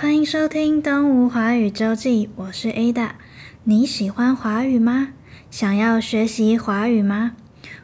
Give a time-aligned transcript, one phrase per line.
[0.00, 3.10] 欢迎收听《东吴华语周记》，我是 Ada。
[3.64, 5.08] 你喜欢华语吗？
[5.50, 7.32] 想要学习华语吗？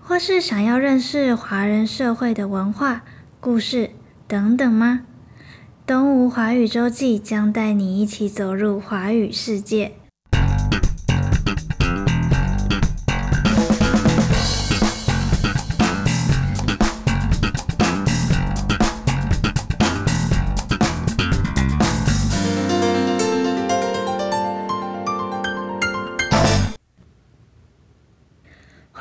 [0.00, 3.04] 或是想要认识华人社会的文化、
[3.40, 3.90] 故事
[4.26, 5.02] 等等吗？
[5.86, 9.92] 《东吴华语周记》将带你一起走入华语世界。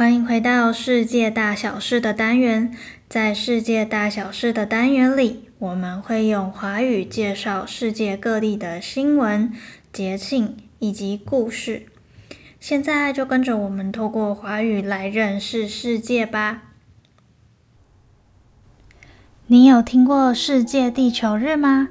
[0.08, 2.72] 欢迎回到世界大小事的单元。
[3.10, 9.52] 在世界大小事的单元里，我们会用华语介绍世界各地的新闻、
[9.92, 11.88] 节庆以及故事。
[12.58, 16.62] 现在就跟着我们透过华语来认识世界吧。
[19.48, 21.90] 你有听过世界地球日吗？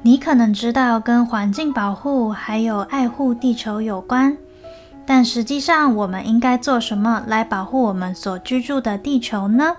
[0.00, 4.38] 你可能知道跟环境保护还有爱护地球有关。
[5.04, 9.76] 但实际上，我们应该做什么来保护我们所居住的地球呢？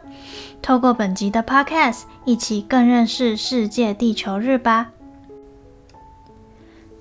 [0.62, 4.92] 透过本集的 Podcast，一起更认识世界地球日吧。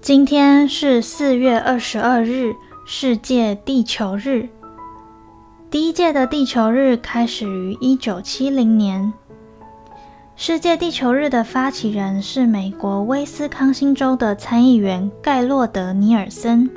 [0.01, 2.55] 今天是四月二十二日，
[2.87, 4.49] 世界地球日。
[5.71, 9.13] 第一届的地球日开始于一九七零年。
[10.35, 16.69] 世界地球日的发起人是美国威斯康星州的参议员盖洛德·尼尔森。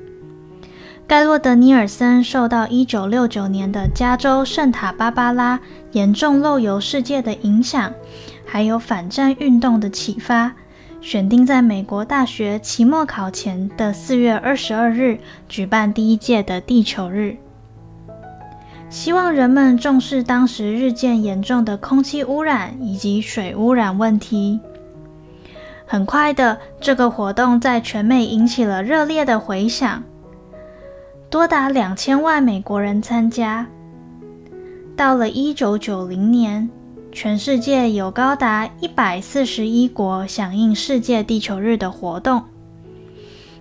[1.08, 5.60] 盖洛德·尼尔森受到1969年的加州圣塔芭芭拉
[5.92, 7.94] 严重漏油事件的影响，
[8.44, 10.52] 还有反战运动的启发，
[11.02, 17.38] 选定在美国大学期末考前的4月22日举办第一届的地球日，
[18.90, 24.60] 希望人们重视当时日渐严重的空气污染以及水污染问题。
[25.86, 30.04] 很快的，这个活动在全美引起了热烈的回响。
[31.36, 33.68] 多达两千万美国人参加。
[34.96, 36.70] 到了一九九零年，
[37.12, 42.42] 全世界有高达一百四十一国响应世界地球日的活动。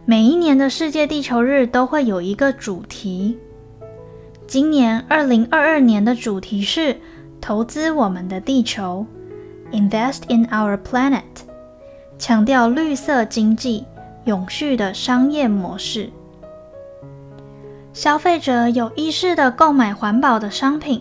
[0.04, 3.36] 每一年的世界地球日都会有一个主题。
[4.46, 6.96] 今年二零二二年的主题是
[7.42, 9.04] “投资我们的地球
[9.72, 11.22] ”，Invest in our planet，
[12.20, 13.84] 强调绿色经济、
[14.26, 16.08] 永续的商业模式。
[17.94, 21.00] 消费者有意识地购买环保的商品，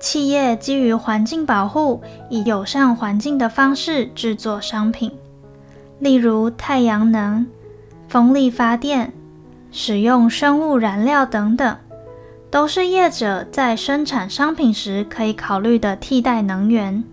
[0.00, 5.12] 企业基于环境保护，以友善环境的方式制作商品，
[5.98, 7.46] 例如太阳能、
[8.08, 9.12] 风力发电、
[9.70, 11.76] 使用生物燃料等等，
[12.50, 17.04] 都是业者在生产商品时可以考虑的替代能源。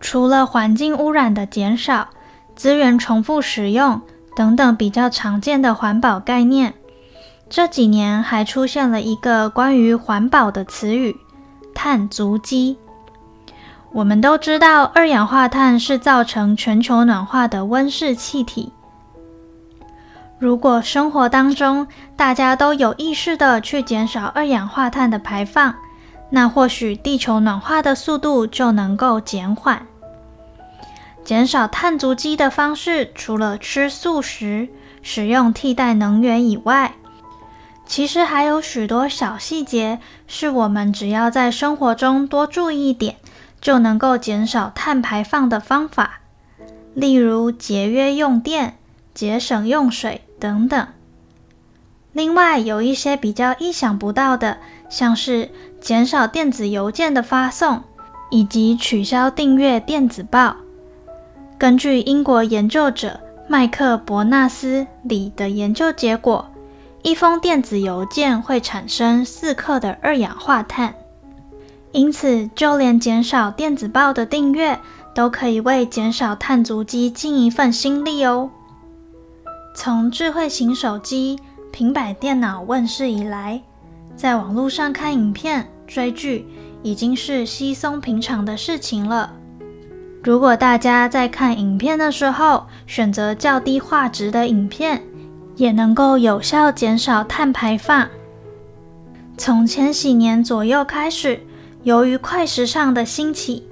[0.00, 2.08] 除了环境污染的减少、
[2.56, 4.00] 资源重复使用，
[4.40, 6.72] 等等比较常见的环保概念，
[7.50, 11.14] 这几年还出现了一个关于环保的词语——
[11.76, 12.78] 碳足迹。
[13.92, 18.72] 我们都知道，二氧化碳是造成全球暖化的温室气体。
[20.38, 21.86] 如果生活当中
[22.16, 25.74] 大家都有意识地去减少二氧化碳的排放，
[26.30, 29.86] 那或许地球暖化的速度就能够减缓。
[31.30, 34.68] 减少碳足迹的方式，除了吃素食、
[35.00, 36.94] 使用替代能源以外，
[37.86, 43.14] 其实还有许多小细节，是我们只要在生活中多注意一点，
[43.60, 46.18] 就能够减少碳排放的方法。
[46.94, 48.78] 例如节约用电、
[49.14, 50.84] 节省用水等等。
[52.12, 54.58] 另外，有一些比较意想不到的，
[54.88, 57.84] 像是减少电子邮件的发送，
[58.32, 60.56] 以及取消订阅电子报。
[61.60, 66.50] 根据英国研究者麦克伯纳斯里的研究结果，
[67.02, 70.94] 一封电子邮件会产生四克的二氧化碳。
[71.92, 74.80] 因此，就连减少电子报的订阅，
[75.14, 78.50] 都可以为减少碳足迹尽一份心力哦。
[79.76, 81.38] 从智慧型手机、
[81.70, 83.60] 平板电脑问世以来，
[84.16, 86.46] 在网络上看影片、追剧
[86.82, 89.34] 已经是稀松平常的事情了。
[90.22, 95.02] 如果大家在看影片的时候选择较低画质的影片，
[95.56, 98.06] 也能够有效减少碳排放。
[99.38, 101.40] 从千禧年左右开始，
[101.84, 103.66] 由于快时尚的兴起，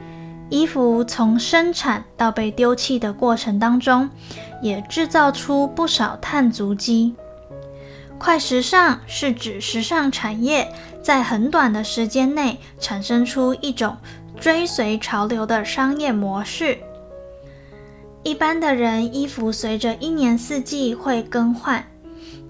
[0.49, 4.09] 衣服从生产到被丢弃的过程当中，
[4.62, 7.15] 也制造出不少碳足迹。
[8.17, 10.67] 快时尚是指时尚产业
[11.03, 13.97] 在很短的时间内产生出一种
[14.40, 16.79] 追随潮流的商业模式。
[18.23, 21.85] 一般的人衣服随着一年四季会更换，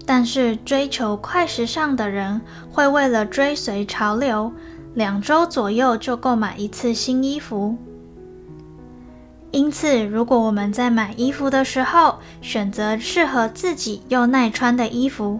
[0.05, 2.41] 但是追求快时尚的人
[2.71, 4.51] 会为了追随潮流，
[4.95, 7.77] 两周左右就购买一次新衣服。
[9.51, 15.39] 因此，如果我们在买衣服的时候选择适合自己又耐穿的衣服，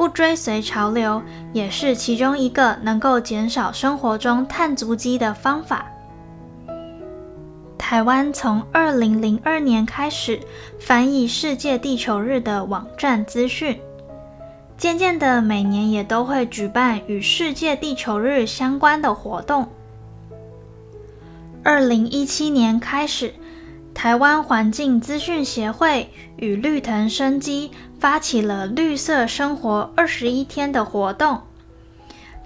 [0.00, 5.84] 不追随潮流，也是其中一个能够减少生活中碳足迹的方法。
[7.76, 10.40] 台湾从二零零二年开始
[10.78, 13.78] 翻译世界地球日的网站资讯，
[14.78, 19.68] 渐渐的每年也都会举办与世界地球日相关的活动。
[21.62, 23.34] 二零一七年开始，
[24.02, 31.42] 台湾环境资讯协会与绿藤生机发起了绿色生活二十一天的活动。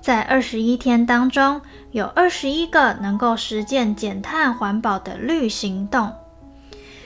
[0.01, 1.63] 在二十一天当中，
[1.93, 6.13] 有二十一个能够实践减碳环保的绿行动，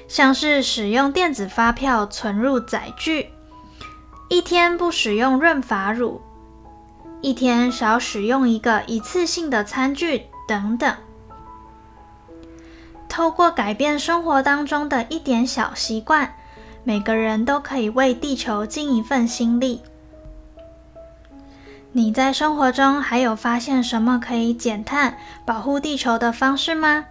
[0.09, 3.29] 像是使用电子发票存入载具，
[4.31, 6.23] 一天不使用润发乳，
[7.21, 10.97] 一天少使用一个一次性的餐具等等。
[13.09, 16.35] 透过改变生活当中的一点小习惯，
[16.85, 19.81] 每个人都可以为地球尽一份心力。
[21.93, 25.17] 你在生活中还有发现什么可以减碳、
[25.47, 27.07] 保护地球的方式吗？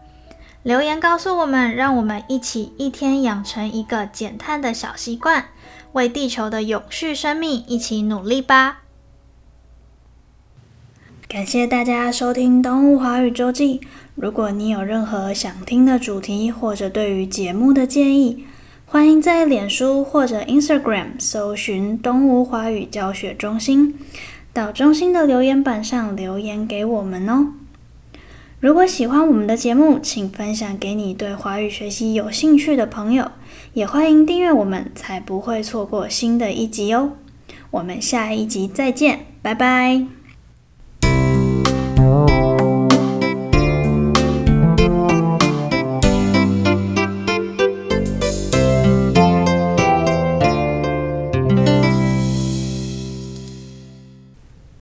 [0.64, 5.46] 留言告诉我们，让我们一起一天养成一个减碳的小习惯，
[5.94, 8.82] 为地球的永续生命一起努力吧！
[11.30, 13.80] 感谢大家收听《动物华语周记》。
[14.16, 18.46] 如果你有任何想听的主题，或者对于节目的建议，
[18.86, 24.00] 欢迎在脸书或者 Instagram 搜寻“东吴华语教学中心”。
[24.54, 27.52] 到中心的留言板上留言给我们哦。
[28.62, 33.30] 如果喜欢我们的节目，请分享给你对华语学习有兴趣的朋友，
[33.74, 37.12] 也欢迎订阅我们，才不会错过新的一集哦。
[37.72, 40.17] 我们下一集再见，拜拜。